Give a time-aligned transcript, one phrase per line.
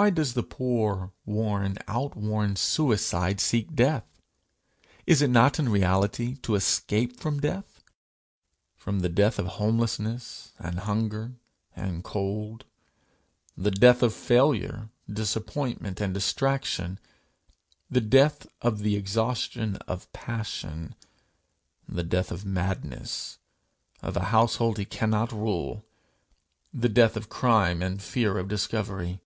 [0.00, 4.22] Why does the poor, worn, out worn suicide seek death?
[5.06, 7.82] Is it not in reality to escape from death?
[8.74, 11.32] from the death of homelessness and hunger
[11.76, 12.64] and cold;
[13.54, 16.98] the death of failure, disappointment, and distraction;
[17.90, 20.94] the death of the exhaustion of passion;
[21.86, 23.36] the death of madness
[24.00, 25.84] of a household he cannot rule;
[26.72, 29.20] the death of crime and fear of discovery?